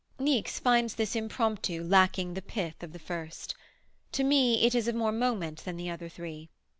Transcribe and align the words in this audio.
Niecks 0.17 0.59
finds 0.59 0.95
this 0.95 1.15
Impromptu 1.15 1.83
lacking 1.83 2.33
the 2.33 2.41
pith 2.41 2.81
of 2.81 2.91
the 2.91 2.97
first. 2.97 3.53
To 4.13 4.23
me 4.23 4.65
it 4.65 4.73
is 4.73 4.87
of 4.87 4.95
more 4.95 5.11
moment 5.11 5.63
than 5.63 5.77
the 5.77 5.91
other 5.91 6.09
three. 6.09 6.49